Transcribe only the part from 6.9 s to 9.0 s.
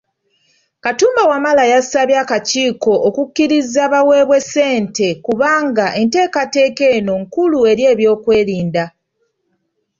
eno nkulu eri eby'okwerinda